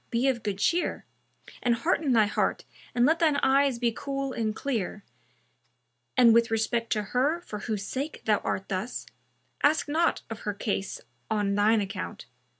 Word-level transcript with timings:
be 0.09 0.27
of 0.27 0.41
good 0.41 0.57
cheer, 0.57 1.05
and 1.61 1.75
hearten 1.75 2.11
thy 2.11 2.25
heart 2.25 2.65
and 2.95 3.05
let 3.05 3.19
shine 3.21 3.35
eyes 3.43 3.77
be 3.77 3.91
cool 3.91 4.33
and 4.33 4.55
clear 4.55 5.03
and, 6.17 6.33
with 6.33 6.49
respect 6.49 6.91
to 6.91 7.03
her 7.13 7.39
for 7.41 7.59
whose 7.59 7.83
sake 7.85 8.23
thou 8.25 8.39
art 8.39 8.67
thus, 8.67 9.05
ask 9.61 9.87
not 9.87 10.23
of 10.27 10.39
her 10.39 10.55
case 10.55 11.01
on 11.29 11.55
shine 11.55 11.81
account. 11.81 12.25